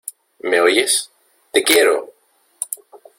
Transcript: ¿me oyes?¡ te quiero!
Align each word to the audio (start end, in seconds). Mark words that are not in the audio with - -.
¿me 0.39 0.59
oyes?¡ 0.59 1.11
te 1.53 1.61
quiero! 1.61 2.11